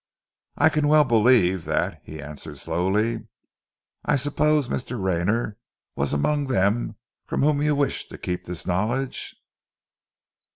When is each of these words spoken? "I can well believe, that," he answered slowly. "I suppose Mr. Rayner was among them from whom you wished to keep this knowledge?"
"I 0.57 0.69
can 0.69 0.87
well 0.87 1.03
believe, 1.03 1.65
that," 1.65 2.01
he 2.03 2.19
answered 2.23 2.57
slowly. 2.57 3.27
"I 4.03 4.15
suppose 4.15 4.67
Mr. 4.67 4.99
Rayner 4.99 5.57
was 5.95 6.11
among 6.11 6.47
them 6.47 6.95
from 7.27 7.43
whom 7.43 7.61
you 7.61 7.75
wished 7.75 8.09
to 8.09 8.17
keep 8.17 8.45
this 8.45 8.65
knowledge?" 8.65 9.35